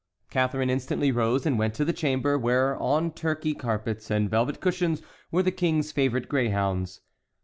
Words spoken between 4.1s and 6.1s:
velvet cushions were the King's